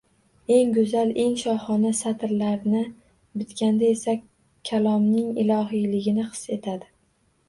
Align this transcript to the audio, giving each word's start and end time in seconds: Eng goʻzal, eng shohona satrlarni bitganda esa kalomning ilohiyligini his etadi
Eng 0.53 0.69
goʻzal, 0.75 1.09
eng 1.23 1.33
shohona 1.41 1.91
satrlarni 1.99 2.81
bitganda 3.41 3.89
esa 3.97 4.15
kalomning 4.71 5.29
ilohiyligini 5.45 6.27
his 6.31 6.43
etadi 6.57 6.89